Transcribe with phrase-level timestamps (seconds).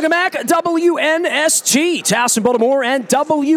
[0.00, 3.52] Welcome back, WNST, Towson, Baltimore, and WNST.net.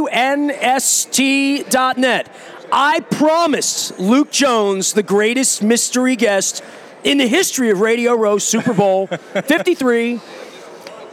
[2.70, 6.62] I promised Luke Jones, the greatest mystery guest
[7.06, 10.20] in the history of Radio Row Super Bowl 53.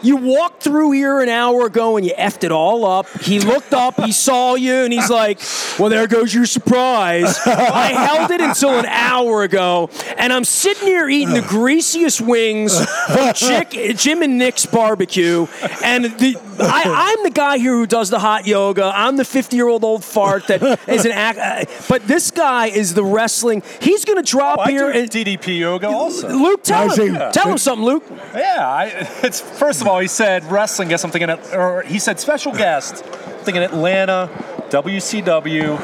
[0.03, 3.07] You walked through here an hour ago and you effed it all up.
[3.23, 5.41] He looked up, he saw you, and he's like,
[5.79, 7.39] Well, there goes your surprise.
[7.47, 12.79] I held it until an hour ago, and I'm sitting here eating the greasiest wings
[13.07, 15.47] from Chick, Jim and Nick's barbecue.
[15.85, 18.91] And the, I, I'm the guy here who does the hot yoga.
[18.95, 21.39] I'm the 50 year old old fart that is an act.
[21.39, 23.63] uh, But this guy is the wrestling.
[23.81, 25.11] He's going to drop Oh, I here do and.
[25.11, 26.29] DDP yoga also.
[26.29, 28.05] Luke, tell him, tell him something, Luke.
[28.35, 31.05] Yeah, I, it's first of all he said wrestling guest.
[31.05, 33.05] I'm thinking, or he said special guest.
[33.05, 34.31] I'm thinking Atlanta,
[34.69, 35.81] WCW,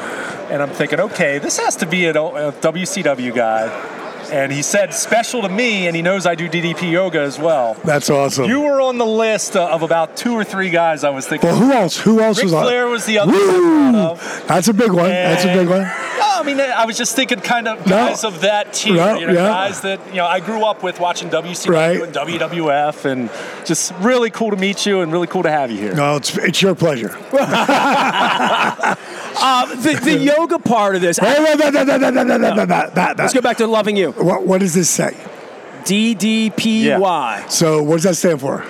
[0.49, 3.96] and I'm thinking, okay, this has to be a, a WCW guy.
[4.31, 7.75] And he said special to me, and he knows I do DDP yoga as well.
[7.85, 8.45] That's awesome.
[8.45, 11.49] You were on the list uh, of about two or three guys I was thinking.
[11.49, 11.97] well, who else?
[11.97, 12.63] Who else Ric was on?
[12.65, 14.15] Flair was the other one Woo!
[14.47, 15.09] That's a big one.
[15.09, 15.83] That's a big one.
[15.83, 18.07] Oh, I mean, I was just thinking kind of No.
[18.07, 19.47] guys of that tier, No, you know, yeah.
[19.47, 22.01] guys that you know I grew up with watching WCW Right.
[22.01, 23.29] and WWF, and
[23.65, 25.93] just really cool to meet you and really cool to have you here.
[25.95, 27.15] No, it's it's your pleasure.
[29.39, 31.19] Uh, the, the yoga part of this.
[31.19, 31.39] Let's
[33.33, 34.11] go back to loving you.
[34.11, 35.15] What, what does this say?
[35.83, 36.83] DDPY.
[36.83, 37.47] Yeah.
[37.47, 38.65] So what does that stand for?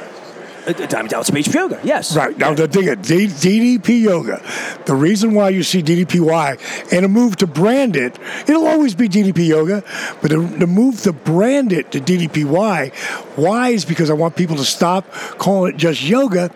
[0.73, 2.15] Diamond Dallas Page Yoga, yes.
[2.15, 2.37] Right.
[2.37, 4.41] Now, the thing is, DDP Yoga,
[4.85, 9.07] the reason why you see DDPY and a move to brand it, it'll always be
[9.07, 9.83] DDP Yoga,
[10.21, 12.93] but the, the move to brand it to DDPY,
[13.37, 16.51] why is because I want people to stop calling it just yoga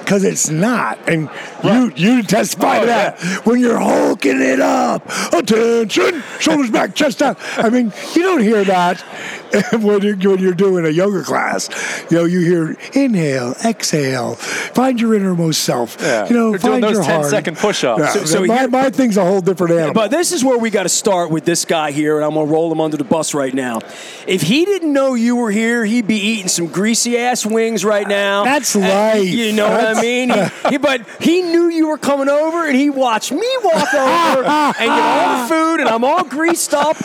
[0.00, 1.28] because it's not, and
[1.62, 7.22] you you testify Oh, to that when you're hulking it up, attention, shoulders back, chest
[7.22, 7.38] out.
[7.56, 9.00] I mean, you don't hear that
[9.80, 11.68] when you're, when you're doing a yoga class.
[12.10, 15.96] You know, you hear inhale, exhale, find your innermost self.
[16.00, 16.28] Yeah.
[16.28, 17.26] You know, doing find those your 10 heart.
[17.30, 18.00] second push-ups.
[18.00, 18.08] Yeah.
[18.12, 19.94] So- so my, here- my thing's a whole different animal.
[19.94, 22.46] But this is where we got to start with this guy here, and I'm going
[22.46, 23.80] to roll him under the bus right now.
[24.26, 28.06] If he didn't know you were here, he'd be eating some greasy ass wings right
[28.08, 28.44] now.
[28.44, 29.24] That's And life.
[29.28, 30.30] You know what I mean?
[30.30, 34.44] He, he- but he knew you were coming over, and he watched me walk over
[34.44, 36.96] and get all the food, and I'm all greased up,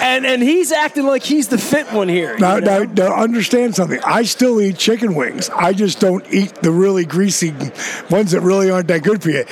[0.00, 2.32] and, and he's acting like he's the fit one here.
[2.34, 2.58] you know?
[2.58, 4.00] now, now, understand something.
[4.04, 5.48] I still eat chicken wings.
[5.50, 7.52] I just don't eat the really greasy
[8.10, 9.44] ones that really aren't that good for you.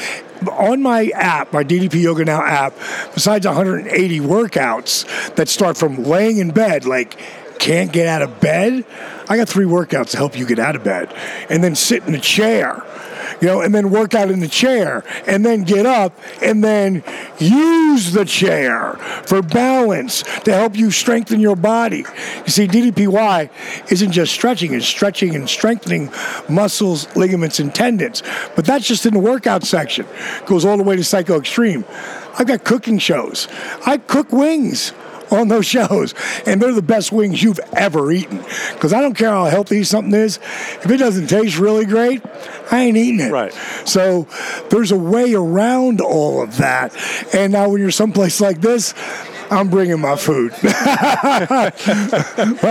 [0.52, 2.72] On my app, my DDP Yoga Now app,
[3.14, 7.18] besides 180 workouts that start from laying in bed, like
[7.58, 8.84] can't get out of bed,
[9.28, 11.14] I got three workouts to help you get out of bed,
[11.50, 12.82] and then sit in a chair.
[13.40, 17.04] You know, and then work out in the chair, and then get up, and then
[17.38, 18.94] use the chair
[19.26, 22.04] for balance to help you strengthen your body.
[22.46, 23.50] You see, DDPY
[23.92, 26.10] isn't just stretching, it's stretching and strengthening
[26.48, 28.22] muscles, ligaments, and tendons.
[28.56, 30.06] But that's just in the workout section.
[30.06, 31.84] it Goes all the way to Psycho Extreme.
[32.38, 33.46] I've got cooking shows.
[33.86, 34.92] I cook wings
[35.30, 36.14] on those shows,
[36.46, 38.38] and they're the best wings you've ever eaten.
[38.72, 40.38] Because I don't care how healthy something is,
[40.82, 42.22] if it doesn't taste really great,
[42.70, 43.32] I ain't eating it.
[43.32, 43.52] Right.
[43.84, 44.28] So
[44.70, 46.94] there's a way around all of that.
[47.34, 48.94] And now when you're someplace like this,
[49.50, 50.52] I'm bringing my food.
[50.62, 51.72] my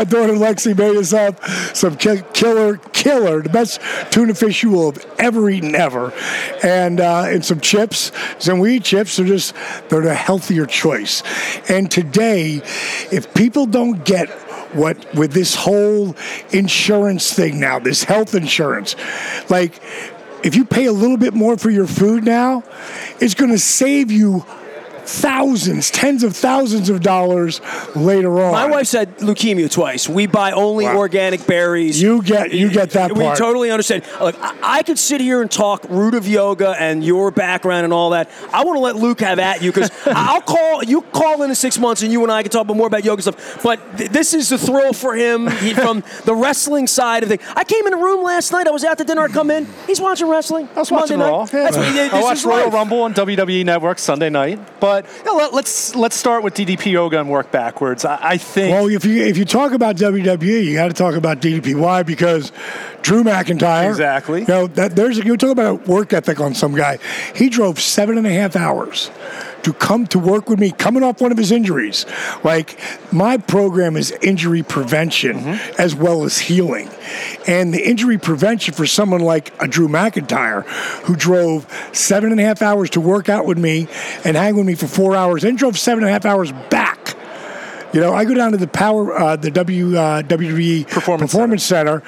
[0.03, 1.43] daughter Lexi made us up
[1.73, 3.81] some ki- killer, killer, the best
[4.11, 6.13] tuna fish you will have ever eaten ever,
[6.63, 8.11] and uh, and some chips.
[8.37, 9.17] So we eat chips.
[9.17, 9.55] They're just
[9.89, 11.23] they're the healthier choice.
[11.69, 12.61] And today,
[13.11, 14.29] if people don't get
[14.73, 16.15] what with this whole
[16.51, 18.95] insurance thing now, this health insurance,
[19.49, 19.81] like
[20.43, 22.63] if you pay a little bit more for your food now,
[23.19, 24.45] it's going to save you
[25.07, 27.61] thousands, tens of thousands of dollars
[27.95, 28.51] later on.
[28.51, 30.07] My wife said leukemia twice.
[30.09, 30.97] We buy only Wow.
[30.97, 32.01] organic berries.
[32.01, 33.37] You get- you get that We part.
[33.37, 34.03] totally understand.
[34.21, 37.93] Look, I, I could sit here and talk root of yoga and your background and
[37.93, 38.29] all that.
[38.53, 41.55] I want to let Luke have at you because I'll call you call in in
[41.55, 43.61] six months and you and I can talk about more about yoga stuff.
[43.63, 47.41] But th- this is the thrill for him he, from the wrestling side of things.
[47.55, 48.67] I came in a room last night.
[48.67, 49.21] I was out to dinner.
[49.23, 49.67] I come in.
[49.87, 50.67] He's watching wrestling.
[50.75, 51.39] I was watching Monday Raw.
[51.43, 51.51] night.
[51.51, 51.85] That's what.
[51.87, 52.73] I This watched is Royal life.
[52.73, 54.59] Rumble on WWE Network Sunday night.
[54.79, 58.05] But yeah, let, let's let's start with DDP yoga and work backwards.
[58.05, 58.73] I, I think.
[58.73, 61.75] Well, if you if you talk about WWE, you got to talk about DDP.
[61.75, 62.03] Why?
[62.07, 62.51] because
[63.03, 63.89] Drew McIntyre.
[63.89, 64.41] Exactly.
[64.41, 66.97] You know that there's you talk about work ethic on some guy.
[67.35, 69.11] He drove seven and a half hours
[69.67, 72.05] to come to work with me, coming off one of his injuries.
[72.41, 72.79] Like
[73.11, 75.35] my program is injury prevention
[75.77, 76.89] as well as healing,
[77.47, 80.63] and the injury prevention for someone like a Drew McIntyre
[81.03, 83.89] who drove seven and a half hours to work out with me
[84.23, 87.15] and hang with me for four hours, and drove seven and a half hours back.
[87.93, 92.03] You know, I go down to the power, uh, the W uh, WWE Performance Center.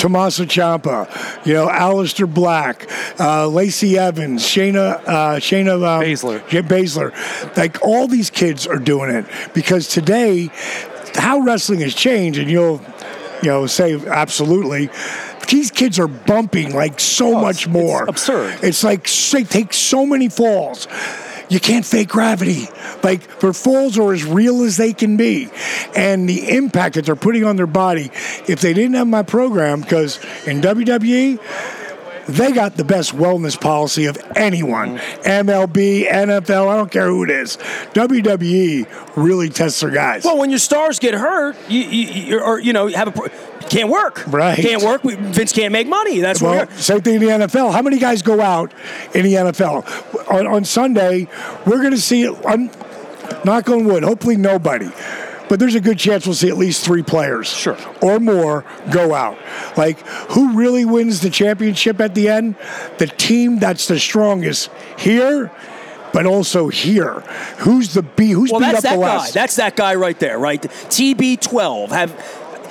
[0.00, 1.06] Tommaso Ciampa,
[1.46, 6.48] you know, Aleister Black, uh, Lacey Evans, Shayna, uh, Shayna um, Baszler.
[6.48, 7.56] Jim Baszler.
[7.56, 10.50] Like all these kids are doing it because today,
[11.16, 12.80] how wrestling has changed, and you'll,
[13.42, 14.88] you know, say absolutely.
[15.48, 18.02] These kids are bumping like so Oh, much more.
[18.04, 18.58] it's absurd.
[18.62, 20.86] It's like they take so many falls.
[21.50, 22.68] You can't fake gravity.
[23.02, 25.50] Like their falls are as real as they can be,
[25.94, 28.10] and the impact that they're putting on their body.
[28.46, 31.40] If they didn't have my program, because in WWE,
[32.28, 34.98] they got the best wellness policy of anyone.
[34.98, 37.56] MLB, NFL, I don't care who it is.
[37.94, 40.24] WWE really tests their guys.
[40.24, 43.30] Well, when your stars get hurt, you, you, you or you know have a
[43.70, 44.24] can't work.
[44.26, 44.58] Right.
[44.58, 45.02] Can't work.
[45.04, 46.20] We- Vince can't make money.
[46.20, 46.72] That's Well, what.
[46.78, 47.72] same thing in the NFL.
[47.72, 48.72] How many guys go out
[49.14, 49.84] in the NFL?
[50.30, 51.28] On, on Sunday,
[51.66, 52.24] we're going to see,
[53.44, 54.90] knock on wood, hopefully nobody.
[55.48, 57.76] But there's a good chance we'll see at least three players Sure.
[58.00, 59.36] or more go out.
[59.76, 59.98] Like,
[60.30, 62.54] who really wins the championship at the end?
[62.98, 65.50] The team that's the strongest here,
[66.12, 67.24] but also here.
[67.58, 68.30] Who's the B?
[68.30, 69.16] Who's Well, beat that's up that the guy.
[69.16, 69.32] less?
[69.32, 70.62] That's that guy right there, right?
[70.62, 72.12] TB12 have.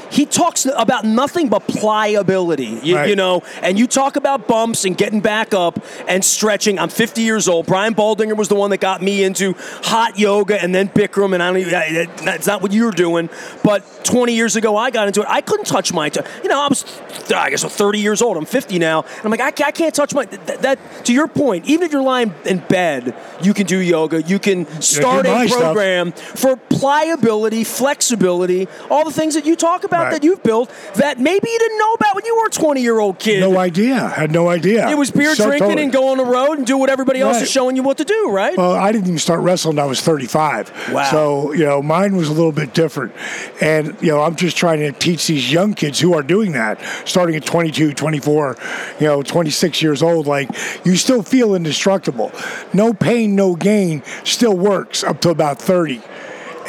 [0.10, 3.10] He talks about nothing but pliability, you, Right.
[3.10, 3.44] you know.
[3.62, 6.80] And you talk about bumps and getting back up and stretching.
[6.80, 7.66] I'm 50 years old.
[7.66, 9.54] Brian Baldinger was the one that got me into
[9.84, 11.58] hot yoga and then Bikram, and I don't.
[11.62, 13.30] Even, that's not what you're doing.
[13.64, 15.28] But 20 years ago, I got into it.
[15.30, 16.10] I couldn't touch my.
[16.10, 16.86] T- you know, I was,
[17.34, 18.38] I guess, 30 years old.
[18.38, 20.26] I'm 50 now, and I'm like, I can't, I can't touch my.
[20.26, 24.22] That, that to your point, even if you're lying in bed, you can do yoga.
[24.24, 25.62] You can start a stuff.
[25.62, 30.12] program for pliability, flexibility, all the things that you talk about Right.
[30.14, 33.00] that you've built that maybe you didn't know about when you were a 20 year
[33.00, 33.40] old kid.
[33.42, 34.08] no idea.
[34.10, 34.90] Had no idea.
[34.90, 35.84] it was beer So drinking totally.
[35.84, 37.44] and go on the road and do what everybody else Right.
[37.44, 38.58] is showing you what to do, right?
[38.58, 40.72] Well, I didn't even start wrestling until I was 35.
[40.92, 41.04] Wow.
[41.12, 43.14] So, you know, mine was a little bit different.
[43.62, 46.80] And, you know, I'm just trying to teach these young kids who are doing that,
[47.06, 48.58] starting at 22, 24,
[49.00, 50.50] you know, 26 years old, like,
[50.86, 52.32] you still feel indestructible.
[52.74, 56.02] No pain, no gain still works up to about 30.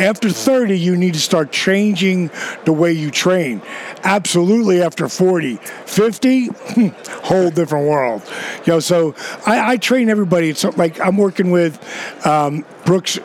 [0.01, 2.31] After 30, you need to start changing
[2.65, 3.61] the way you train.
[4.03, 5.57] Absolutely after 40.
[5.57, 6.87] 50, hmm,
[7.25, 8.23] whole different world.
[8.65, 9.15] You know, so
[9.47, 10.49] I, I train everybody.
[10.49, 11.79] It's like I'm working with
[12.27, 13.19] um, Brooks.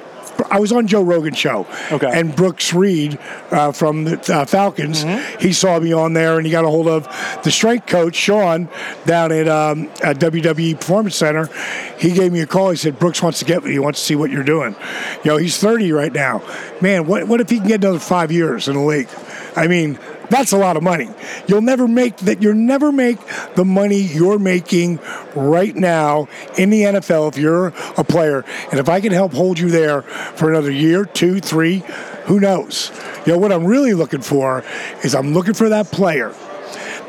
[0.50, 2.10] I was on Joe Rogan's show, Okay.
[2.14, 3.18] and Brooks Reed
[3.52, 5.04] uh, from the uh, Falcons.
[5.40, 7.04] He saw me on there, and he got a hold of
[7.44, 8.70] the strength coach Sean
[9.06, 11.50] down at, um, at WWE Performance Center.
[11.98, 12.70] He gave me a call.
[12.72, 13.74] He said Brooks wants to get with you.
[13.74, 14.76] He wants to see what you're doing.
[15.24, 16.42] You know, he's 30 right now.
[16.81, 19.10] Man, what what if he can get another five years in the league?
[19.56, 19.98] I mean,
[20.30, 21.10] that's a lot of money.
[21.48, 22.42] You'll never make that.
[22.42, 23.18] You'll never make
[23.56, 25.00] the money you're making
[25.36, 26.27] right now
[26.57, 27.68] in the NFL if you're
[27.98, 28.44] a player.
[28.72, 31.83] And if I can help hold you there for another year, two, three,
[32.25, 32.92] who knows?
[33.25, 34.63] You know what I'm really looking for
[35.04, 36.33] is I'm looking for that player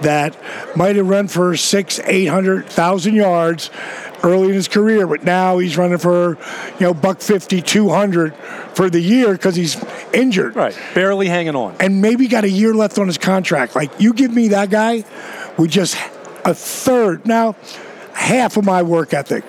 [0.02, 0.36] that
[0.76, 3.70] might have run for six, eight hundred thousand yards
[4.22, 6.30] early in his career, but now he's running for,
[6.78, 8.34] you know, buck 50, 200
[8.74, 9.82] for the year because he's
[10.12, 10.76] injured Right.
[10.94, 11.76] Barely hanging on.
[11.80, 13.74] and maybe got a year left on his contract.
[13.76, 15.04] Like you give me that guy
[15.56, 15.96] with just
[16.44, 17.56] a third, now
[18.12, 19.44] half of my work ethic.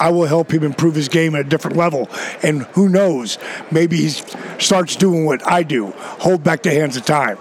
[0.00, 2.08] I will help him improve his game at a different level.
[2.42, 3.38] And who knows,
[3.70, 7.36] maybe he starts doing what I do, hold back the hands of time.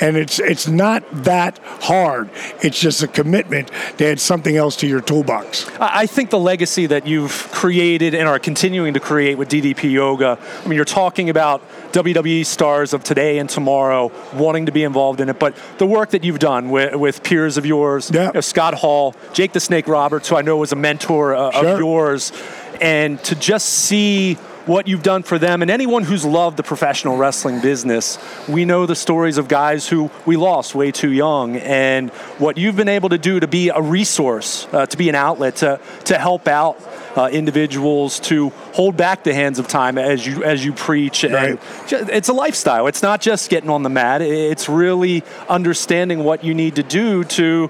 [0.00, 2.30] And it's it's not that hard.
[2.62, 5.70] It's just a commitment to add something else to your toolbox.
[5.78, 9.92] I I think the legacy that you've created and are continuing to create with DDP
[9.92, 14.84] Yoga, I mean, you're talking about WWE stars of today and tomorrow wanting to be
[14.84, 18.28] involved in it, but the work that you've done with, with peers of yours, Yeah.
[18.28, 21.50] you know, Scott Hall, Jake the Snake Roberts, who I know was a mentor uh,
[21.52, 21.68] Sure.
[21.68, 22.32] of yours,
[22.80, 27.16] and to just see what you've done for them and anyone who's loved the professional
[27.16, 28.18] wrestling business.
[28.48, 32.76] We know the stories of guys who we lost way too young, and what you've
[32.76, 36.18] been able to do to be a resource, uh, to be an outlet, to, to
[36.18, 36.78] help out
[37.16, 41.24] uh, individuals to hold back the hands of time as you as you preach.
[41.24, 41.60] And Right.
[41.88, 42.86] ju- it's a lifestyle.
[42.86, 44.22] It's not just getting on the mat.
[44.22, 47.68] It's really understanding what you need to do to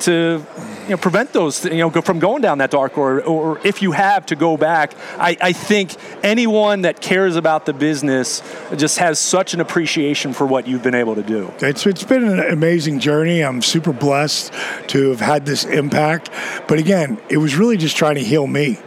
[0.00, 0.44] to
[0.84, 3.92] you know prevent those you know from going down that dark or or if you
[3.92, 8.42] have to go back I, I think anyone that cares about the business
[8.76, 12.24] just has such an appreciation for what you've been able to do It's it's been
[12.24, 13.42] an amazing journey.
[13.42, 14.52] I'm super blessed
[14.88, 16.30] to have had this impact.
[16.68, 18.78] But again, it was really just trying to heal me.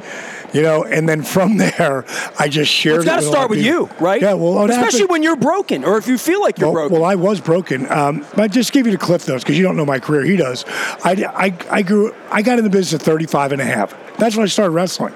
[0.54, 2.06] You know, and then from there,
[2.38, 2.98] I just shared.
[2.98, 3.90] It's got to it with a lot start with people.
[3.90, 4.22] you, right?
[4.22, 6.94] Yeah, well, especially happened- when you're broken, or if you feel like you're well, broken.
[7.00, 7.92] well, I was broken.
[7.92, 10.24] Um, but just give you the cliff notes because you don't know my career.
[10.24, 10.66] He does.
[11.04, 12.14] I, I, I grew.
[12.32, 13.96] I got in the business at 35 and a half.
[14.18, 15.14] That's when I started wrestling.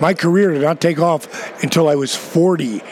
[0.00, 2.82] My career did not take off until I was 40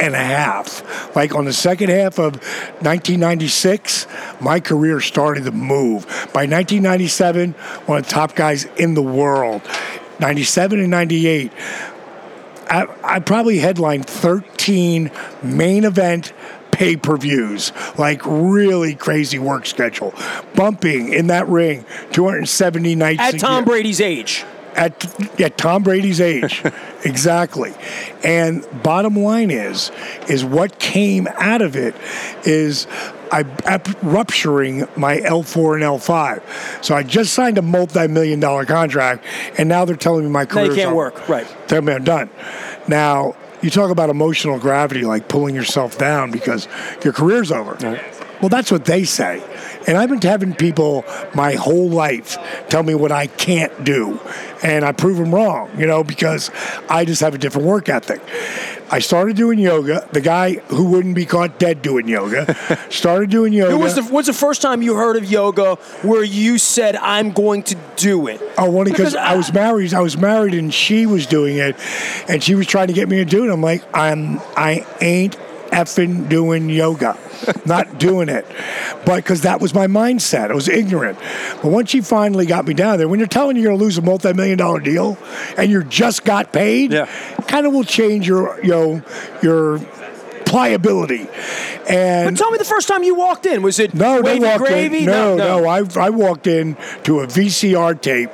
[0.00, 1.16] and a half.
[1.16, 2.36] Like on the second half of
[2.82, 4.06] 1996,
[4.40, 6.06] my career started to move.
[6.32, 7.52] By 1997,
[7.86, 9.62] one of the top guys in the world.
[10.20, 11.52] 97 and 98,
[12.70, 15.10] I, I probably headlined 13
[15.42, 16.32] main event
[16.70, 20.14] pay per views, like really crazy work schedule.
[20.54, 24.44] Bumping in that ring 270 nights At Tom year Brady's age.
[24.76, 26.62] at at Tom Brady's age.
[27.04, 27.74] exactly.
[28.22, 29.90] And bottom line is
[30.28, 31.96] is what came out of it
[32.44, 32.86] is
[33.32, 36.84] I I'm rupturing my L4 and L5.
[36.84, 39.24] So I just signed a multi-million dollar contract
[39.58, 41.28] and now they're telling me my career can't work.
[41.28, 41.46] Right.
[41.66, 42.30] Tell me I'm done.
[42.86, 46.68] Now, you talk about emotional gravity, like pulling yourself down because
[47.02, 47.76] your career's over.
[48.40, 49.42] Well, that's what they say.
[49.88, 51.04] And I've been having people
[51.34, 52.36] my whole life
[52.68, 54.20] tell me what I can't do.
[54.62, 56.50] And I prove them wrong, you know, because
[56.90, 58.20] I just have a different work ethic.
[58.90, 60.06] I started doing yoga.
[60.12, 62.54] The guy who wouldn't be caught dead doing yoga
[62.90, 63.72] started doing yoga.
[63.72, 67.32] Who was the what's the first time you heard of yoga where you said I'm
[67.32, 68.40] going to do it?
[68.58, 69.94] Oh, only because Because I was married.
[69.94, 71.76] I was married, and she was doing it,
[72.28, 73.52] and she was trying to get me to do it.
[73.52, 75.36] I'm like, I'm, I ain't
[75.70, 77.16] effing doing yoga,
[77.66, 78.46] not doing it.
[79.04, 81.18] But because that was my mindset, I was ignorant.
[81.62, 83.98] But once she finally got me down there, when you're telling you you're gonna lose
[83.98, 85.16] a multi-million dollar deal,
[85.56, 87.06] and you just got paid, Yeah.
[87.46, 89.02] kind of will change your, you know,
[89.42, 89.80] your
[90.44, 91.26] pliability.
[91.90, 93.62] And But tell me the first time you walked in.
[93.62, 94.98] Was it no, wavy walked gravy?
[95.00, 95.04] in.
[95.06, 98.30] No, no, I, I walked in to a VCR tape,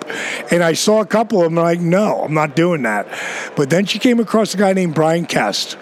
[0.52, 1.58] and I saw a couple of them.
[1.58, 3.06] I'm like, no, I'm not doing that.
[3.56, 5.76] But then she came across a guy named Bryan Kest,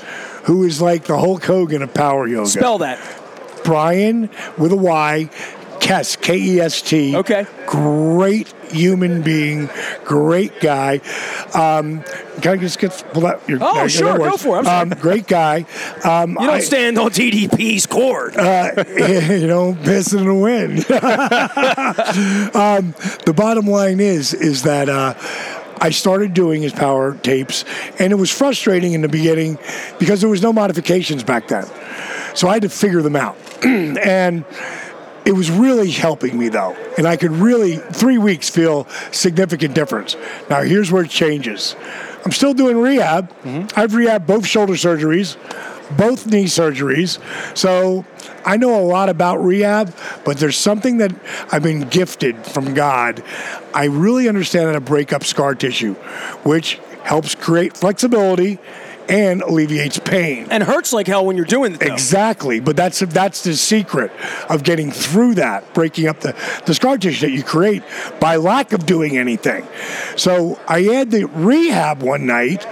[0.45, 2.49] who is like the Hulk Hogan of power yoga.
[2.49, 2.99] Spell that.
[3.65, 5.31] Bryan with a Y,
[5.81, 7.17] Kest, K E S T.
[7.17, 7.47] Okay.
[7.67, 9.69] Great human being,
[10.05, 11.01] great guy.
[11.55, 12.03] Um,
[12.41, 13.59] can I just get pull out your?
[13.61, 14.59] Oh, no sure, go for it.
[14.61, 14.81] I'm sorry.
[14.83, 15.67] Um, great guy.
[16.05, 18.35] Um, You don't I- stand on DDP's court.
[18.37, 20.79] you know, piss in the wind.
[22.55, 22.95] um,
[23.25, 25.15] the bottom line is, is that uh,
[25.83, 27.65] I started doing his power tapes,
[27.99, 29.59] and it was frustrating in the beginning
[29.99, 31.67] because there was no modifications back then,
[32.35, 34.45] so I had to figure them out, and.
[35.25, 40.17] It was really helping me though, and I could really three weeks feel significant difference.
[40.51, 41.77] Now here's where it changes.
[42.25, 43.31] I'm still doing rehab.
[43.45, 43.79] Mm-hmm.
[43.79, 45.37] I've rehabbed both shoulder surgeries,
[45.97, 47.19] both knee surgeries.
[47.57, 48.05] So
[48.45, 49.95] I know a lot about rehab,
[50.25, 51.13] but there's something that
[51.51, 53.23] I've been gifted from God.
[53.75, 55.95] I really understand how to break up scar tissue,
[56.45, 58.59] which helps create flexibility
[59.09, 60.47] and alleviates pain.
[60.51, 61.81] and hurts like hell when you're doing it.
[61.81, 61.93] Though.
[61.93, 64.13] Exactly, but that's that's the secret
[64.49, 66.35] of getting through that, breaking up the,
[66.67, 67.83] the scar tissue that you create
[68.21, 69.67] by lack of doing anything.
[70.17, 72.67] So I had the rehab one night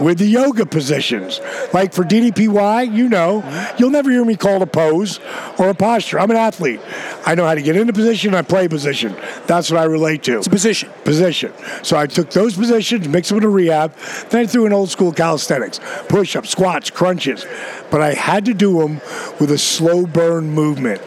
[0.00, 1.40] with the yoga positions.
[1.72, 3.44] Like for DDPY, you know,
[3.78, 5.20] you'll never hear me call a pose
[5.58, 6.18] or a posture.
[6.18, 6.80] I'm an athlete.
[7.26, 9.14] I know how to get into position, I play position.
[9.46, 10.38] That's what I relate to.
[10.38, 10.90] It's a position.
[11.04, 11.52] Position.
[11.82, 13.94] So I took those positions, mixed them with a rehab,
[14.30, 17.44] then I threw in old school calisthenics, push ups, squats, crunches.
[17.90, 19.00] But I had to do them
[19.38, 21.02] with a slow burn movement.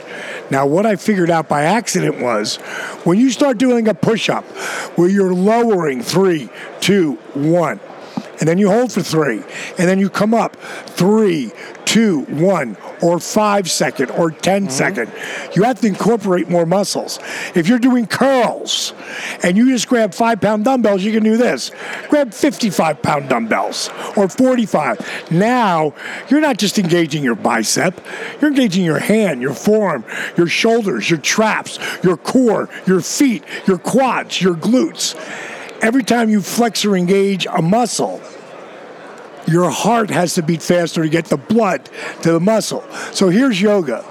[0.51, 2.57] Now, what I figured out by accident was
[3.05, 4.43] when you start doing a push up
[4.97, 7.79] where you're lowering three, two, one,
[8.39, 9.43] and then you hold for three,
[9.77, 11.51] and then you come up three,
[11.85, 14.71] two, one, or five second, or 10 mm-hmm.
[14.71, 15.11] second.
[15.55, 17.19] You have to incorporate more muscles.
[17.55, 18.93] If you're doing curls
[19.43, 21.71] and you just grab five pound dumbbells, you can do this.
[22.09, 25.31] Grab 55 pound dumbbells or 45.
[25.31, 25.93] Now,
[26.29, 28.01] you're not just engaging your bicep,
[28.41, 30.05] you're engaging your hand, your forearm,
[30.37, 35.15] your shoulders, your traps, your core, your feet, your quads, your glutes
[35.83, 38.21] every time you flex or engage a muscle,
[39.45, 41.89] your heart has to beat faster to get the blood
[42.21, 42.81] to the muscle.
[43.11, 44.01] So here's yoga.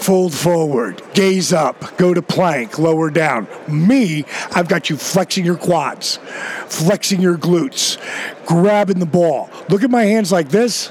[0.00, 3.46] Fold forward, gaze up, go to plank, lower down.
[3.68, 6.18] Me, I've got you flexing your quads,
[6.66, 7.98] flexing your glutes,
[8.46, 9.50] grabbing the ball.
[9.68, 10.90] Look at my hands like this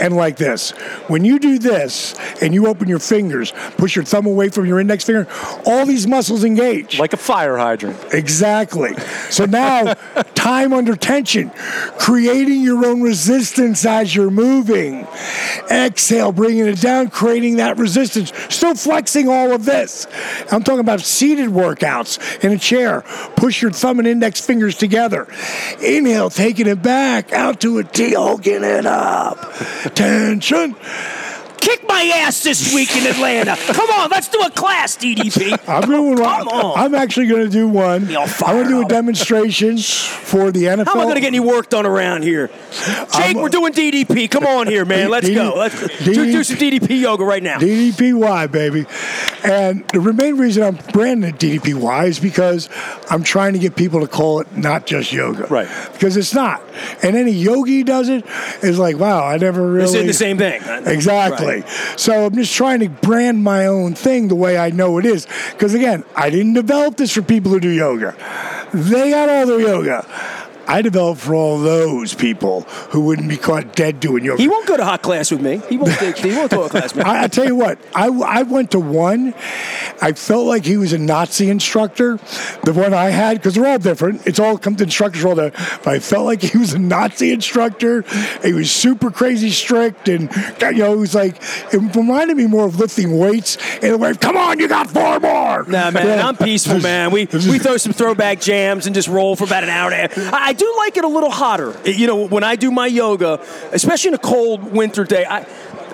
[0.00, 0.70] and like this.
[1.08, 4.80] When you do this and you open your fingers, push your thumb away from your
[4.80, 5.26] index finger,
[5.64, 6.98] all these muscles engage.
[6.98, 7.98] Like a fire hydrant.
[8.12, 8.94] Exactly.
[9.30, 9.94] So now,
[10.34, 11.50] time under tension,
[11.98, 15.06] creating your own resistance as you're moving.
[15.70, 18.32] Exhale, bringing it down, creating that resistance.
[18.48, 20.06] Still flexing all of this.
[20.50, 23.02] I'm talking about seated workouts in a chair.
[23.36, 25.26] Push your thumb and index fingers together.
[25.82, 29.38] Inhale, taking it back out to a T, hulking it up.
[29.90, 30.74] Tension.
[31.66, 33.56] Kick my ass this week in Atlanta.
[33.72, 35.58] Come on, let's do a class, DDP.
[35.68, 36.48] I'm doing Come one.
[36.48, 36.78] on.
[36.78, 38.04] I'm actually going to do one.
[38.16, 40.84] I'm going to do a demonstration for the NFL.
[40.86, 42.48] How am I going to get any work done around here?
[42.48, 44.30] Jake, I'm- we're doing DDP.
[44.30, 45.10] Come on here, man.
[45.10, 45.54] Let's go.
[45.56, 47.58] Let's do, do some DDP yoga right now.
[47.58, 48.86] DDPY, baby.
[49.44, 52.68] And the main reason I'm branding it DDPY is because
[53.10, 55.46] I'm trying to get people to call it not just yoga.
[55.46, 55.68] Right.
[55.92, 56.62] Because it's not.
[57.02, 58.24] And any yogi does it
[58.62, 59.98] is like, wow, I never really.
[59.98, 60.62] It's the same thing.
[60.86, 61.46] Exactly.
[61.46, 61.55] Right.
[61.96, 65.26] So I'm just trying to brand my own thing the way I know it is.
[65.52, 68.14] Because again, I didn't develop this for people who do yoga.
[68.72, 70.06] They got all their yoga.
[70.68, 74.42] I developed for all those people who wouldn't be caught dead doing yoga.
[74.42, 75.60] He won't go to hot class with me.
[75.68, 75.92] He won't.
[76.18, 77.10] he won't go to class with me.
[77.10, 79.34] I, I tell you what, I, I went to one.
[80.02, 82.18] I felt like he was a Nazi instructor,
[82.64, 84.26] the one I had, because they're all different.
[84.26, 85.52] It's all come to instructors all there.
[85.84, 88.02] But I felt like he was a Nazi instructor.
[88.42, 90.30] He was super crazy strict, and
[90.60, 91.36] you know, it was like
[91.72, 93.56] it reminded me more of lifting weights.
[93.82, 95.64] And way, come on, you got four more.
[95.64, 96.26] Nah, man, Yeah.
[96.26, 97.10] I'm peaceful, man.
[97.10, 100.14] We we throw some throwback jams and just roll for about an hour and a
[100.14, 100.34] half.
[100.34, 101.74] I do like it a little hotter.
[101.88, 103.40] You know, when I do my yoga,
[103.72, 105.46] especially in a cold winter day, I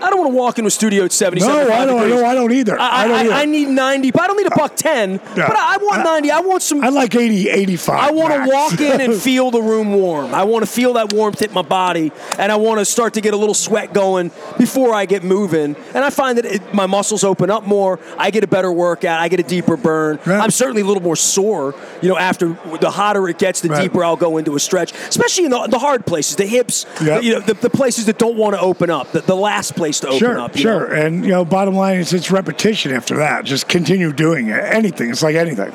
[0.03, 1.55] I don't want to walk into a studio at 77.
[1.69, 2.03] No, I don't.
[2.03, 2.21] degrees.
[2.21, 2.79] No, I don't either.
[2.79, 3.33] I, I don't I, either.
[3.33, 5.13] I need 90, but I don't need a buck 10.
[5.13, 5.21] Yeah.
[5.35, 6.31] But I, I want I- 90.
[6.31, 6.83] I want some.
[6.83, 7.95] I like 80, 85.
[7.99, 10.35] I want to walk in and feel the room warm.
[10.35, 13.21] I want to feel that warmth hit my body, and I want to start to
[13.21, 15.77] get a little sweat going before I get moving.
[15.95, 18.01] And I find that it, my muscles open up more.
[18.19, 19.21] I get a better workout.
[19.21, 20.19] I get a deeper burn.
[20.27, 20.41] Right.
[20.41, 21.75] I'm certainly a little more sore.
[22.01, 23.83] You know, after the hotter it gets, the Right.
[23.83, 26.85] deeper I'll go into a stretch, especially in the, the hard places, the hips.
[27.03, 27.23] Yep.
[27.23, 29.92] You know, the, the places that don't want to open up, the, the last place
[30.01, 30.55] to open Sure, up.
[30.57, 30.89] you sure.
[30.89, 30.95] know?
[30.95, 33.45] And, you know, bottom line is it's repetition after that.
[33.45, 34.59] Just continue doing it.
[34.63, 35.11] Anything.
[35.11, 35.73] It's like anything.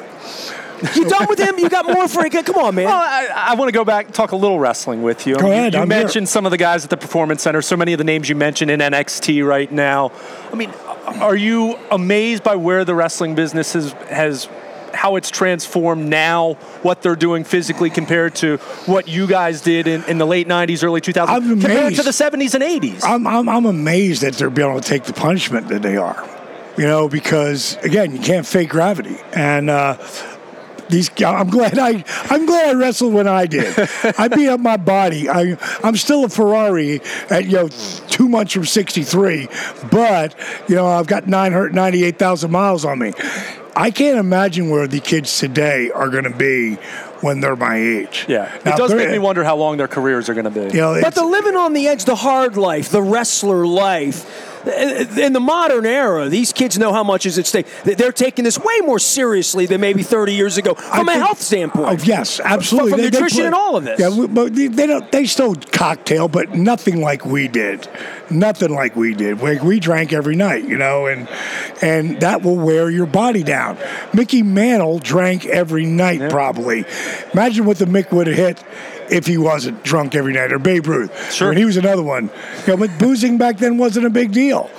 [0.94, 1.58] You done with him?
[1.58, 2.32] You got more for it?
[2.46, 2.86] Come on, man.
[2.86, 5.36] Well, I, I want to go back and talk a little wrestling with you.
[5.36, 6.00] Go You- ahead, You, I'm here.
[6.04, 8.36] mentioned some of the guys at the Performance Center, so many of the names you
[8.36, 10.12] mentioned in NXT right now.
[10.52, 10.70] I mean,
[11.06, 14.50] are you amazed by where the wrestling business has, has
[14.94, 20.04] how it's transformed now, what they're doing physically compared to what you guys did in,
[20.06, 21.98] in the late 90s, early 2000s, I'm compared amazed.
[21.98, 23.04] to the 70s and 80s?
[23.04, 26.28] I'm, I'm, I'm amazed that they're being able to take the punishment that they are.
[26.78, 29.98] You know, because again, you can't fake gravity, and uh,
[30.90, 31.10] these.
[31.22, 32.04] I'm glad I.
[32.30, 33.74] I'm glad I wrestled when I did.
[34.18, 35.30] I beat up my body.
[35.30, 35.58] I.
[35.84, 37.70] I'm still a Ferrari at you know
[38.10, 39.48] two months from 63,
[39.92, 40.36] but
[40.68, 43.14] you know I've got 998,000 miles on me.
[43.80, 46.76] I can't imagine where the kids today are going to be
[47.22, 48.26] when they're my age.
[48.28, 50.62] yeah, Now, it does make me wonder how long their careers are going to be.
[50.76, 54.57] You know, But it's- the living on the edge, the hard life, the wrestler life.
[54.68, 57.68] In the modern era, these kids know how much is at stake.
[57.84, 61.26] They're taking this way more seriously than maybe 30 years ago from I a think-
[61.26, 62.02] health standpoint.
[62.02, 62.92] Oh yes, absolutely.
[62.92, 64.00] From nutrition and all of this.
[64.00, 65.12] Yeah, but they, they don't.
[65.12, 67.88] They still cocktail, but nothing like we did.
[68.30, 69.40] Nothing like we did.
[69.40, 71.28] We, we drank every night, you know, and
[71.82, 73.78] and that will wear your body down.
[74.14, 76.86] Mickey Mantle drank every night, probably.
[77.34, 78.64] Imagine what the Mick would have hit
[79.10, 81.34] if he wasn't drunk every night, or Babe Ruth.
[81.34, 81.50] Sure.
[81.50, 82.30] And he was another one.
[82.66, 84.70] You know, but boozing back then wasn't a big deal.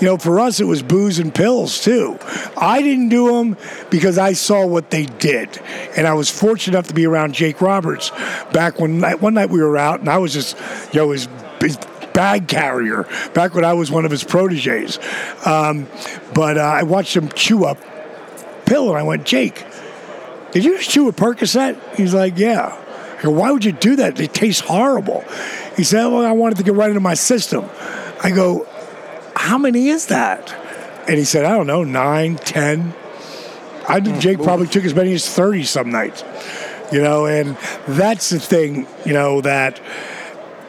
[0.00, 2.18] You know, for us it was booze and pills too.
[2.56, 3.56] I didn't do them
[3.90, 5.58] because I saw what they did,
[5.96, 8.10] and I was fortunate enough to be around Jake Roberts
[8.52, 10.56] back when night, one night we were out, and I was just,
[10.92, 11.28] you know, his,
[11.60, 11.78] his
[12.12, 14.98] bag carrier back when I was one of his proteges.
[15.44, 15.86] Um,
[16.34, 17.78] but uh, I watched him chew up
[18.66, 19.64] pill, and I went, Jake,
[20.52, 21.96] did you just chew a Percocet?
[21.96, 22.82] He's like, yeah.
[23.18, 24.20] I go, why would you do that?
[24.20, 25.24] It tastes horrible.
[25.76, 27.68] He said, well, I wanted to get right into my system.
[28.22, 28.66] I go,
[29.34, 30.52] how many is that?
[31.08, 32.94] And he said, I don't know, nine, ten.
[33.88, 34.20] I think hmm.
[34.20, 36.24] Jake probably took as many as 30 some nights,
[36.92, 39.80] you know, and that's the thing, you know, that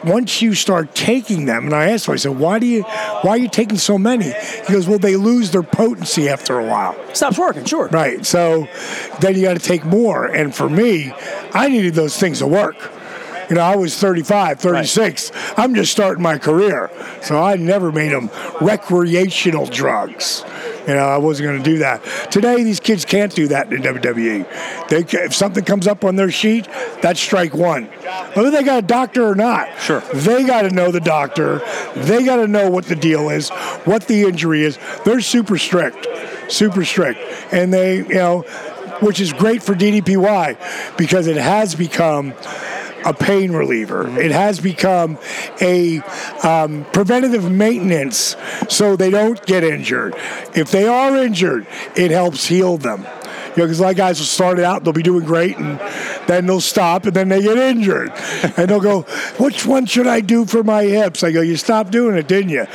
[0.08, 3.30] once you start taking them, and I asked him, I said, why do you, why
[3.30, 4.32] are you taking so many?
[4.66, 6.96] He goes, well, they lose their potency after a while.
[7.14, 7.88] Stops working, sure.
[7.88, 8.24] Right.
[8.24, 8.68] So
[9.20, 10.26] then you got to take more.
[10.26, 11.12] And for me,
[11.52, 12.76] I needed those things to work.
[13.48, 15.32] You know, I was 35, 36.
[15.56, 16.90] I'm just starting my career.
[17.22, 20.44] So I never made them recreational drugs.
[20.86, 22.02] You know, I wasn't going to do that.
[22.30, 24.88] Today, these kids can't do that in WWE.
[24.88, 26.66] They, if something comes up on their sheet,
[27.02, 27.84] that's strike one.
[28.34, 30.00] Whether they got a doctor or not, Sure.
[30.14, 31.60] they got to know the doctor.
[31.94, 33.50] They got to know what the deal is,
[33.84, 34.78] what the injury is.
[35.04, 36.06] They're super strict,
[36.50, 37.20] super strict,
[37.52, 38.40] and they, you know,
[39.00, 42.32] which is great for DDPY because it has become
[43.08, 44.06] a pain reliever.
[44.20, 45.18] It has become
[45.62, 46.00] a
[46.44, 48.36] um, preventative maintenance
[48.68, 50.14] so they don't get injured.
[50.54, 51.66] If they are injured,
[51.96, 53.06] it helps heal them.
[53.56, 55.56] You know, because a lot of guys will start it out, they'll be doing great,
[55.56, 55.80] and
[56.28, 58.12] then they'll stop and then they get injured.
[58.58, 59.02] And they'll go,
[59.38, 61.22] which one should I do for my hips?
[61.22, 62.66] I go, you stopped doing it, didn't you?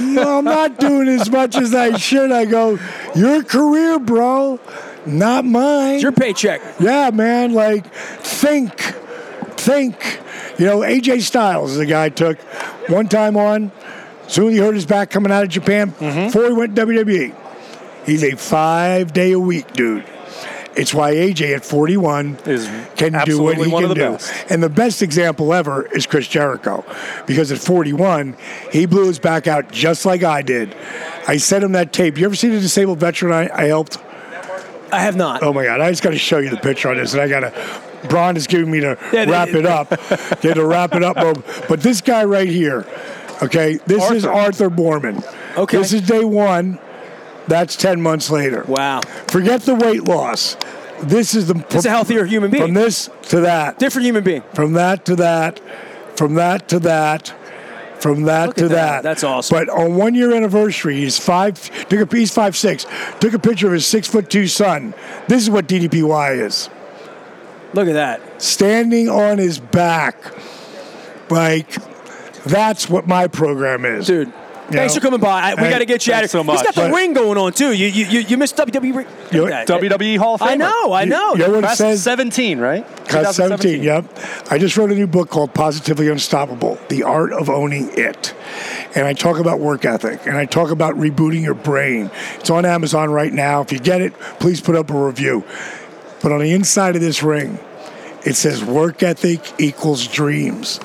[0.00, 2.30] no, I'm not doing as much as I should.
[2.30, 2.78] I go,
[3.14, 4.60] your career, bro,
[5.06, 5.94] not mine.
[5.94, 6.60] It's your paycheck.
[6.80, 7.52] Yeah, man.
[7.52, 8.94] Like, think,
[9.62, 10.20] think.
[10.58, 12.38] You know, AJ Styles the guy took
[12.88, 13.72] one time on.
[14.28, 15.92] Soon he hurt his back coming out of Japan.
[15.92, 16.26] Mm-hmm.
[16.26, 17.34] Before he went WWE,
[18.06, 20.04] he's a five day a week dude.
[20.74, 23.94] It's why AJ at 41 Is can do what he can do.
[23.94, 24.32] best.
[24.48, 26.82] And the best example ever is Chris Jericho,
[27.26, 28.36] because at 41
[28.70, 30.74] he blew his back out just like I did.
[31.28, 32.16] I sent him that tape.
[32.16, 33.98] You ever see the disabled veteran I, I helped?
[34.92, 35.42] I have not.
[35.42, 35.80] Oh my God!
[35.80, 37.91] I just got to show you the picture on this, and I got to.
[38.08, 39.90] Braun is giving me to Yeah, they- wrap it up.
[40.40, 41.16] Get to wrap it up,
[41.68, 42.84] but this guy right here,
[43.42, 44.66] okay, this is Arthur.
[44.66, 45.24] Arthur Boorman.
[45.56, 45.76] Okay.
[45.78, 46.78] this is day one.
[47.48, 48.64] That's ten months later.
[48.68, 49.00] Wow.
[49.28, 50.56] Forget the weight loss.
[51.02, 52.62] This is the It's a healthier human being.
[52.62, 54.42] from this to that, Different human being.
[54.54, 55.60] from that to that,
[56.16, 57.34] from that to that,
[57.98, 58.74] from that Look to that.
[58.74, 59.02] that.
[59.02, 59.56] That's awesome.
[59.58, 61.60] But on one year anniversary, he's five.
[61.88, 62.86] Took a he's five six.
[63.18, 64.94] Took a picture of his six foot two son.
[65.26, 66.70] This is what DDPY is
[67.74, 68.42] Look at that.
[68.42, 70.16] standing on his back.
[71.30, 71.70] Like,
[72.44, 74.06] that's what my program is.
[74.06, 74.32] Dude.
[74.70, 75.00] Thanks know?
[75.00, 75.42] for coming by.
[75.42, 76.40] I, we got to get you out of thanks here.
[76.40, 76.58] so much.
[76.60, 77.72] He's got the But- ring going on too.
[77.72, 79.06] You you you, you missed WWE.
[79.32, 79.66] You- Look at.
[79.68, 80.46] WWE Hall of Famer.
[80.46, 80.92] I know.
[80.92, 81.32] I know.
[81.32, 82.02] You know what it Class says?
[82.02, 82.86] 17, right?
[83.08, 84.06] Class 17, yep.
[84.50, 88.34] I just wrote a new book called Positively Unstoppable The Art of Owning It.
[88.94, 92.10] And I talk about work ethic and I talk about rebooting your brain.
[92.36, 93.60] It's on Amazon right now.
[93.60, 95.44] If you get it, please put up a review.
[96.22, 97.58] But on the inside of this ring,
[98.24, 100.78] it says work ethic equals dreams.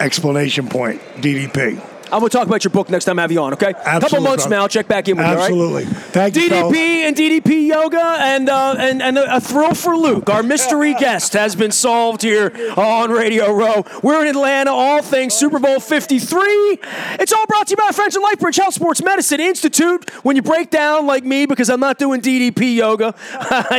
[0.00, 1.87] Explanation point, DDP.
[2.12, 3.52] I'm gonna talk about your book next time I have you on.
[3.52, 3.70] Okay.
[3.70, 4.56] A couple months bro.
[4.56, 5.30] now, check back in with you.
[5.30, 5.44] all right?
[5.44, 5.84] Absolutely.
[5.84, 10.30] Thank you, DDP and DDP Yoga and uh, and and a, thrill for Luke.
[10.30, 13.84] Our mystery guest has been solved here on Radio Row.
[14.02, 14.70] We're in Atlanta.
[14.70, 16.78] All things Super Bowl 53.
[17.20, 20.10] It's all brought to you by our friends at LifeBridge Health Sports Medicine Institute.
[20.24, 23.14] When you break down like me because I'm not doing DDP yoga,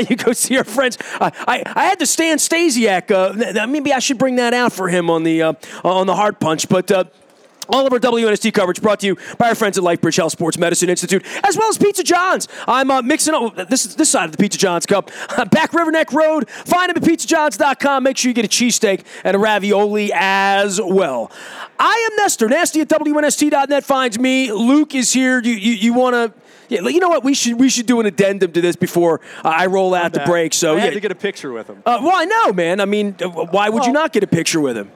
[0.10, 0.98] you go see our friends.
[1.20, 3.12] I I, I had to Stan Stasiak.
[3.12, 6.40] Uh, maybe I should bring that out for him on the uh, on the hard
[6.40, 6.92] punch, but.
[7.70, 10.58] All of our WNST coverage brought to you by our friends at Lifebridge Health Sports
[10.58, 12.48] Medicine Institute, as well as Pizza John's.
[12.68, 15.12] I'm uh, mixing up this this side of the Pizza John's cup.
[15.52, 16.50] Back River Neck Road.
[16.50, 18.04] Find them at pizzajohns.com.
[18.04, 21.32] Make sure you get a cheesesteak and a ravioli as well.
[21.80, 22.50] I am Nestor.
[22.50, 24.52] Nasty at WNST.net finds me.
[24.52, 25.40] Luke is here.
[25.42, 26.34] You you, you want to.
[26.70, 27.24] Yeah, you know what?
[27.24, 30.20] We should we should do an addendum to this before uh, I roll out the
[30.22, 30.54] break.
[30.54, 31.82] So I yeah, had to get a picture with him.
[31.86, 32.80] uh, well, I know, man.
[32.80, 34.92] I mean, uh, why would you not get a picture with him?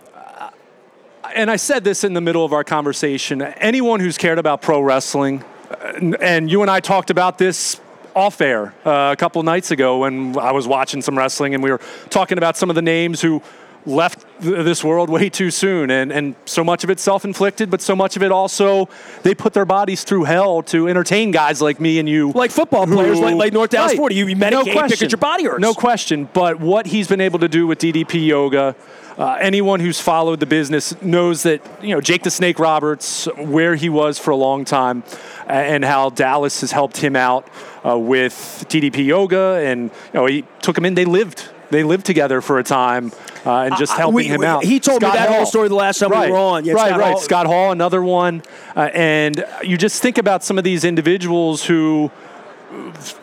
[1.34, 3.42] And I said this in the middle of our conversation.
[3.42, 7.80] Anyone who's cared about pro wrestling, uh, and you and I talked about this
[8.16, 11.72] off air uh, a couple nights ago when I was watching some wrestling, and we
[11.72, 13.42] were talking about some of the names who
[13.86, 17.82] left th- this world way too soon, and and so much of it self-inflicted, but
[17.82, 18.88] so much of it also
[19.24, 22.86] they put their bodies through hell to entertain guys like me and you, Like football
[22.86, 23.98] players, like, like North Dallas Right.
[23.98, 24.16] 40.
[24.16, 25.10] You medicate no because question.
[25.10, 25.60] your body hurts.
[25.62, 26.30] No question.
[26.34, 28.76] But what he's been able to do with DDP yoga,
[29.18, 33.76] uh, anyone who's followed the business knows that you know Jake the Snake Roberts, where
[33.76, 35.04] he was for a long time,
[35.48, 37.48] and how Dallas has helped him out
[37.86, 40.96] uh, with DDP yoga, and you know he took him in.
[40.96, 41.50] They lived.
[41.70, 43.12] They lived together for a time,
[43.46, 44.64] uh, and just helping we- him we- out.
[44.64, 46.32] he told me that whole story the last time we right.
[46.32, 46.66] were on.
[46.66, 47.12] Yeah, right, Scott right.
[47.12, 48.42] Hall- Scott Hall, another one,
[48.76, 52.10] uh, and you just think about some of these individuals who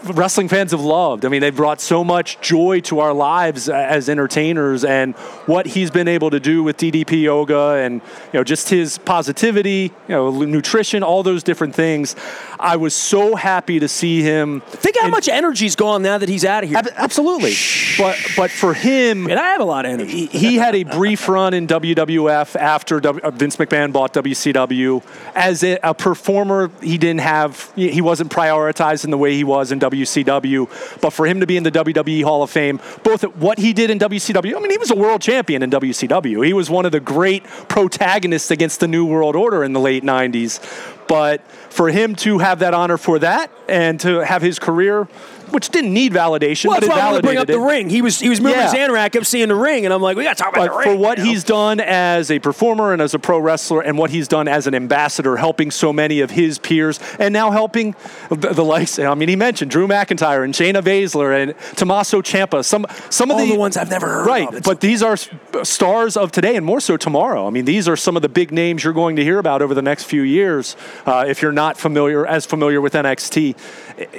[0.05, 1.25] wrestling fans have loved.
[1.25, 5.15] I mean, they've brought so much joy to our lives as entertainers, and
[5.47, 7.95] what he's been able to do with DDP yoga, and
[8.33, 12.17] you know, just his positivity, you know, nutrition, all those different things.
[12.59, 14.61] I was so happy to see him.
[14.63, 16.79] Think how much energy's gone now that he's out of here.
[16.79, 17.55] Ab- Absolutely,
[17.99, 20.27] but but for him, And I have a lot of energy.
[20.27, 25.03] he he had a brief run in WWF after W- uh, Vince McMahon bought WCW.
[25.35, 29.40] As a, a performer, he didn't have, he he wasn't prioritized in the way he
[29.45, 31.01] was in WCW.
[31.01, 33.73] But for him to be in the WWE Hall of Fame, both at what he
[33.73, 36.45] did in WCW, I mean, he was a world champion in WCW.
[36.45, 40.03] He was one of the great protagonists against the New World Order in the late
[40.03, 40.61] 90s.
[41.09, 45.09] But for him to have that honor for that and to have his career,
[45.53, 47.67] which didn't need validation, Well, but that's it why I to bring up validated the
[47.67, 47.91] ring.
[47.91, 48.65] He was he was moving Yeah.
[48.65, 50.69] his hand I kept seeing the ring, and I'm like, we got to talk about
[50.69, 50.97] But the ring.
[50.97, 51.31] for what you know?
[51.31, 54.67] he's done as a performer and as a pro wrestler, and what he's done as
[54.67, 57.95] an ambassador, helping so many of his peers, and now helping
[58.31, 58.99] the, the likes.
[58.99, 62.65] I mean, he mentioned Drew McIntyre and Shayna Baszler and Tommaso Ciampa.
[62.65, 64.63] Some some of the, the ones I've never heard Right, of.
[64.63, 65.17] But these are
[65.63, 67.47] stars of today, and more so tomorrow.
[67.47, 69.75] I mean, these are some of the big names you're going to hear about over
[69.75, 70.77] the next few years.
[71.07, 73.57] Uh, if you're not familiar, as familiar with NXT,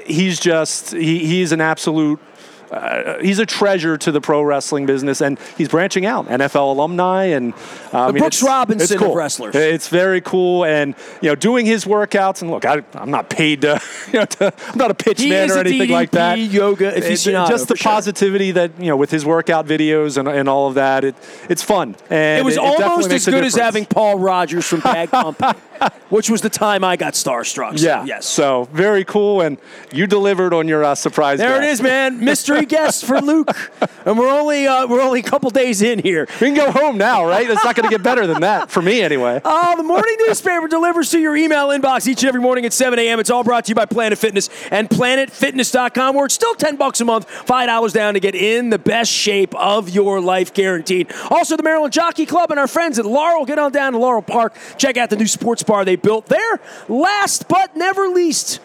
[0.05, 2.19] he's just he, he's an absolute
[2.71, 6.27] uh, he's a treasure to the pro wrestling business, and he's branching out.
[6.27, 7.53] NFL alumni, and
[7.93, 9.11] uh, I mean, Brooks it's- Robinson it's cool.
[9.11, 9.55] of wrestlers.
[9.55, 12.41] It's very cool, and you know, doing his workouts.
[12.41, 13.81] And look, I, I'm not paid to,
[14.13, 16.39] you know, to, I'm not a pitch He man or anything like that.
[16.39, 17.91] yoga aficionado, just the for sure.
[17.91, 21.03] positivity that you know with his workout videos and, and all of that.
[21.03, 21.15] It,
[21.49, 25.09] it's fun, and It was definitely almost as good as having Paul Rodgers from Bad
[25.11, 25.59] Company,
[26.09, 27.79] which was the time I got starstruck.
[27.79, 28.05] So, Yeah.
[28.05, 28.25] yes.
[28.25, 29.57] So very cool, and
[29.91, 31.39] you delivered on your uh, surprise.
[31.39, 32.23] There it is, man.
[32.31, 33.49] Mystery guest for Luke,
[34.05, 36.27] and we're only uh, we're only a couple days in here.
[36.39, 37.49] We can go home now, right?
[37.49, 39.41] It's not going to get better than that for me, anyway.
[39.43, 42.97] Oh, the morning newspaper delivers to your email inbox each and every morning at 7
[42.99, 43.19] a.m.
[43.19, 47.01] It's all brought to you by Planet Fitness and PlanetFitness.com, where it's still 10 bucks
[47.01, 51.11] a month, $5 down to get in the best shape of your life, guaranteed.
[51.29, 53.45] Also, the Maryland Jockey Club and our friends at Laurel.
[53.45, 54.55] Get on down to Laurel Park.
[54.77, 56.59] Check out the new sports bar they built there.
[56.87, 58.59] Last but never least,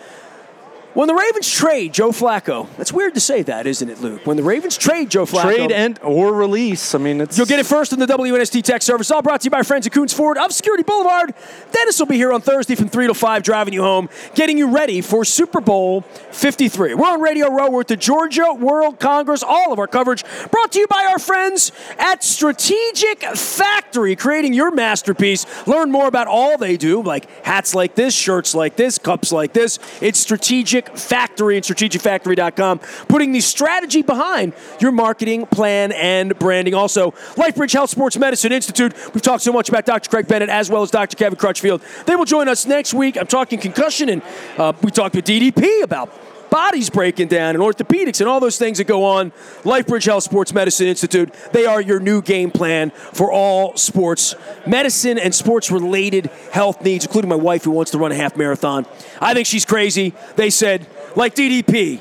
[0.96, 4.24] when the Ravens trade Joe Flacco, that's weird to say that, isn't it, Luke?
[4.24, 6.94] When the Ravens trade Joe Flacco, Trade and or release.
[6.94, 9.10] I mean, it's You'll get it first in the WNST Tech Service.
[9.10, 11.34] All brought to you by friends at Koons Ford of Security Boulevard.
[11.70, 14.74] Dennis will be here on Thursday from 3 to 5, driving you home, getting you
[14.74, 16.94] ready for Super Bowl 53.
[16.94, 17.68] We're on Radio Row.
[17.68, 19.42] We're at the Georgia World Congress.
[19.42, 24.70] All of our coverage brought to you by our friends at Strategic Factory, creating your
[24.70, 25.44] masterpiece.
[25.66, 29.52] Learn more about all they do, like hats like this, shirts like this, cups like
[29.52, 29.78] this.
[30.00, 36.74] It's Strategic Factory and strategicfactory.com, putting the strategy behind your marketing plan and branding.
[36.74, 38.94] Also, LifeBridge Health Sports Medicine Institute.
[39.14, 40.08] We've talked so much about Dr.
[40.08, 41.16] Craig Bennett as well as Dr.
[41.16, 41.82] Kevin Crutchfield.
[42.06, 43.16] They will join us next week.
[43.16, 44.22] I'm talking concussion, and
[44.58, 46.12] uh, we talked with DDP about
[46.56, 49.30] bodies breaking down and orthopedics and all those things that go on.
[49.64, 54.34] LifeBridge Health Sports Medicine Institute, they are your new game plan for all sports
[54.66, 58.38] medicine and sports related health needs, including my wife who wants to run a half
[58.38, 58.86] marathon.
[59.20, 60.14] I think she's crazy.
[60.36, 62.00] They said, like DDP,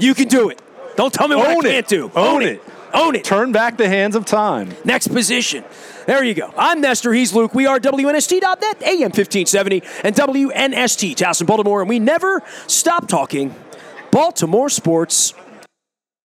[0.00, 0.60] you can do it.
[0.96, 2.10] Don't tell me what Own I can't do.
[2.16, 2.60] Own it.
[2.92, 3.22] Own it.
[3.22, 4.74] turn back the hands of time.
[4.84, 5.62] Next position.
[6.06, 6.52] There you go.
[6.58, 7.12] I'm Nestor.
[7.12, 7.54] He's Luke.
[7.54, 13.54] We are WNST.net, AM 1570, and WNST, Towson, Baltimore, and we never stop talking
[14.10, 15.34] Baltimore sports.